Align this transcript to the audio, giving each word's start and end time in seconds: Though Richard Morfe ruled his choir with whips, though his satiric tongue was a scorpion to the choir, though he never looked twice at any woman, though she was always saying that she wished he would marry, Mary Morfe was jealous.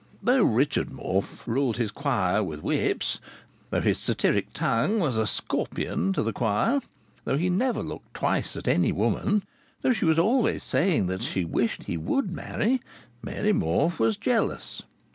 Though 0.23 0.41
Richard 0.41 0.89
Morfe 0.89 1.45
ruled 1.45 1.77
his 1.77 1.91
choir 1.91 2.43
with 2.43 2.63
whips, 2.63 3.19
though 3.69 3.81
his 3.81 3.99
satiric 3.99 4.51
tongue 4.51 4.99
was 4.99 5.15
a 5.15 5.27
scorpion 5.27 6.11
to 6.13 6.23
the 6.23 6.33
choir, 6.33 6.79
though 7.23 7.37
he 7.37 7.51
never 7.51 7.83
looked 7.83 8.15
twice 8.15 8.55
at 8.55 8.67
any 8.67 8.91
woman, 8.91 9.43
though 9.83 9.93
she 9.93 10.05
was 10.05 10.17
always 10.17 10.63
saying 10.63 11.05
that 11.05 11.21
she 11.21 11.45
wished 11.45 11.83
he 11.83 11.97
would 11.97 12.31
marry, 12.31 12.81
Mary 13.21 13.53
Morfe 13.53 13.99
was 13.99 14.17
jealous. 14.17 14.81